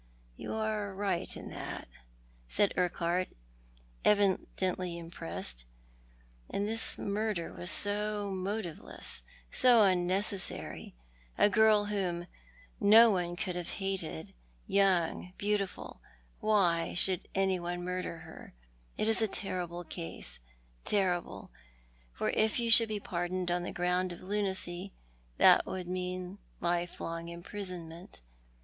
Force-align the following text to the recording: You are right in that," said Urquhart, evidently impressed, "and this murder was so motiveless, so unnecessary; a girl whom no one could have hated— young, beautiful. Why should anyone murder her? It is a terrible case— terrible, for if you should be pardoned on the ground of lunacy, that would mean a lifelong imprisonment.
You 0.35 0.55
are 0.55 0.95
right 0.95 1.37
in 1.37 1.51
that," 1.51 1.87
said 2.49 2.73
Urquhart, 2.75 3.27
evidently 4.03 4.97
impressed, 4.97 5.65
"and 6.49 6.67
this 6.67 6.97
murder 6.97 7.53
was 7.53 7.69
so 7.69 8.31
motiveless, 8.31 9.21
so 9.51 9.83
unnecessary; 9.83 10.95
a 11.37 11.51
girl 11.51 11.85
whom 11.85 12.25
no 12.79 13.11
one 13.11 13.35
could 13.35 13.55
have 13.55 13.73
hated— 13.73 14.33
young, 14.65 15.33
beautiful. 15.37 16.01
Why 16.39 16.95
should 16.95 17.27
anyone 17.35 17.83
murder 17.83 18.17
her? 18.21 18.55
It 18.97 19.07
is 19.07 19.21
a 19.21 19.27
terrible 19.27 19.83
case— 19.83 20.39
terrible, 20.83 21.51
for 22.11 22.31
if 22.31 22.59
you 22.59 22.71
should 22.71 22.89
be 22.89 22.99
pardoned 22.99 23.51
on 23.51 23.61
the 23.61 23.71
ground 23.71 24.11
of 24.11 24.23
lunacy, 24.23 24.93
that 25.37 25.67
would 25.67 25.87
mean 25.87 26.39
a 26.59 26.63
lifelong 26.65 27.29
imprisonment. 27.29 28.21